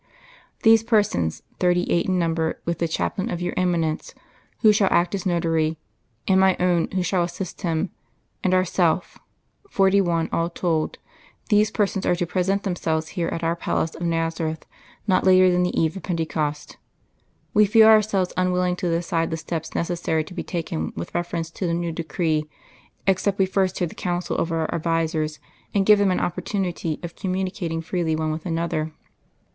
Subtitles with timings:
[0.63, 4.15] These persons, thirty eight in number, with the chaplain of your Eminence,
[4.61, 5.77] who shall act as notary,
[6.27, 7.91] and my own who shall assist him,
[8.43, 9.19] and Ourself
[9.69, 10.97] forty one all told
[11.49, 14.65] these persons are to present themselves here at our palace of Nazareth
[15.05, 16.77] not later than the Eve of Pentecost.
[17.53, 21.67] We feel Ourselves unwilling to decide the steps necessary to be taken with reference to
[21.67, 22.49] the new decree,
[23.05, 25.39] except we first hear the counsel of our advisers,
[25.75, 28.93] and give them an opportunity of communicating freely one with another.